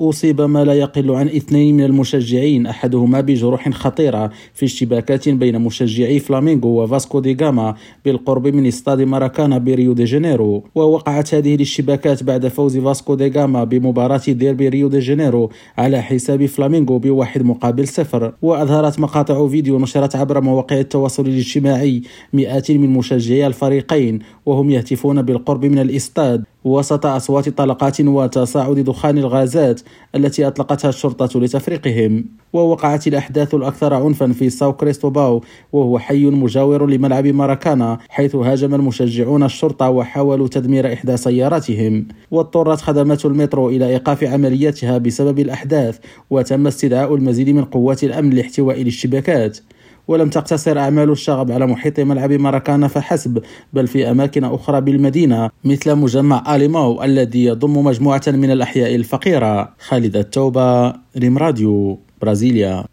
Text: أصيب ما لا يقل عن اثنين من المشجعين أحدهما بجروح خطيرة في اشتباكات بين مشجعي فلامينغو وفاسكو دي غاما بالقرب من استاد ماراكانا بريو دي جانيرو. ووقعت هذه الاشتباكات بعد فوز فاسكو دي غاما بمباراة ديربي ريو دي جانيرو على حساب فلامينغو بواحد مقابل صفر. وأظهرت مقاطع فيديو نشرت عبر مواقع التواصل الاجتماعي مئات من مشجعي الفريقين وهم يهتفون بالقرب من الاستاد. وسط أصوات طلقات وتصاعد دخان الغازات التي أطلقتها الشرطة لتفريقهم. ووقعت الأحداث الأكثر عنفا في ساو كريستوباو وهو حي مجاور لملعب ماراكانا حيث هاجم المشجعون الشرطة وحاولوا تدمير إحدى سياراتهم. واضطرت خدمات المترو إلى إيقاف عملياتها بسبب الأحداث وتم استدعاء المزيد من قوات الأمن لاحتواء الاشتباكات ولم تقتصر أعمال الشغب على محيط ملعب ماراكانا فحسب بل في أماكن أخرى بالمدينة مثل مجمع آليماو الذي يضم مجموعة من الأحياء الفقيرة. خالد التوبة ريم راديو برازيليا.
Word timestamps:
أصيب 0.00 0.40
ما 0.40 0.64
لا 0.64 0.72
يقل 0.72 1.10
عن 1.10 1.28
اثنين 1.28 1.76
من 1.76 1.84
المشجعين 1.84 2.66
أحدهما 2.66 3.20
بجروح 3.20 3.68
خطيرة 3.68 4.30
في 4.54 4.64
اشتباكات 4.64 5.28
بين 5.28 5.58
مشجعي 5.58 6.18
فلامينغو 6.18 6.82
وفاسكو 6.82 7.20
دي 7.20 7.36
غاما 7.40 7.74
بالقرب 8.04 8.46
من 8.46 8.66
استاد 8.66 9.02
ماراكانا 9.02 9.58
بريو 9.58 9.92
دي 9.92 10.04
جانيرو. 10.04 10.64
ووقعت 10.74 11.34
هذه 11.34 11.54
الاشتباكات 11.54 12.22
بعد 12.22 12.48
فوز 12.48 12.78
فاسكو 12.78 13.14
دي 13.14 13.28
غاما 13.28 13.64
بمباراة 13.64 14.20
ديربي 14.28 14.68
ريو 14.68 14.88
دي 14.88 14.98
جانيرو 14.98 15.50
على 15.78 16.02
حساب 16.02 16.46
فلامينغو 16.46 16.98
بواحد 16.98 17.42
مقابل 17.42 17.88
صفر. 17.88 18.32
وأظهرت 18.42 19.00
مقاطع 19.00 19.48
فيديو 19.48 19.78
نشرت 19.78 20.16
عبر 20.16 20.40
مواقع 20.40 20.78
التواصل 20.80 21.26
الاجتماعي 21.26 22.02
مئات 22.32 22.70
من 22.70 22.90
مشجعي 22.90 23.46
الفريقين 23.46 24.18
وهم 24.46 24.70
يهتفون 24.70 25.22
بالقرب 25.22 25.64
من 25.64 25.78
الاستاد. 25.78 26.44
وسط 26.64 27.06
أصوات 27.06 27.48
طلقات 27.48 28.00
وتصاعد 28.00 28.78
دخان 28.78 29.18
الغازات 29.18 29.80
التي 30.14 30.46
أطلقتها 30.46 30.88
الشرطة 30.88 31.40
لتفريقهم. 31.40 32.24
ووقعت 32.52 33.06
الأحداث 33.06 33.54
الأكثر 33.54 33.94
عنفا 33.94 34.32
في 34.32 34.50
ساو 34.50 34.72
كريستوباو 34.72 35.42
وهو 35.72 35.98
حي 35.98 36.26
مجاور 36.26 36.86
لملعب 36.86 37.26
ماراكانا 37.26 37.98
حيث 38.08 38.36
هاجم 38.36 38.74
المشجعون 38.74 39.42
الشرطة 39.42 39.90
وحاولوا 39.90 40.48
تدمير 40.48 40.92
إحدى 40.92 41.16
سياراتهم. 41.16 42.08
واضطرت 42.30 42.80
خدمات 42.80 43.24
المترو 43.24 43.68
إلى 43.68 43.86
إيقاف 43.86 44.24
عملياتها 44.24 44.98
بسبب 44.98 45.38
الأحداث 45.38 45.98
وتم 46.30 46.66
استدعاء 46.66 47.14
المزيد 47.14 47.50
من 47.50 47.64
قوات 47.64 48.04
الأمن 48.04 48.30
لاحتواء 48.30 48.82
الاشتباكات 48.82 49.58
ولم 50.08 50.30
تقتصر 50.30 50.78
أعمال 50.78 51.10
الشغب 51.10 51.50
على 51.52 51.66
محيط 51.66 52.00
ملعب 52.00 52.32
ماراكانا 52.32 52.88
فحسب 52.88 53.42
بل 53.72 53.86
في 53.86 54.10
أماكن 54.10 54.44
أخرى 54.44 54.80
بالمدينة 54.80 55.50
مثل 55.64 55.94
مجمع 55.94 56.56
آليماو 56.56 57.02
الذي 57.02 57.44
يضم 57.44 57.84
مجموعة 57.84 58.22
من 58.28 58.50
الأحياء 58.50 58.94
الفقيرة. 58.94 59.74
خالد 59.78 60.16
التوبة 60.16 60.94
ريم 61.18 61.38
راديو 61.38 61.98
برازيليا. 62.22 62.84